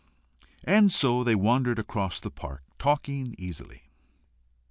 [0.63, 3.83] And so they wandered across the park, talking easily.